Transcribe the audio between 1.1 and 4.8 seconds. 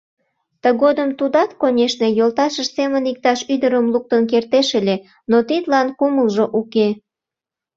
тудат, конешне, йолташыж семын иктаж ӱдырым луктын кертеш